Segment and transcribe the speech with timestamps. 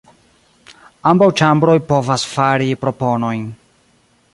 [1.11, 3.47] Ambaŭ ĉambroj povas fari proponojn.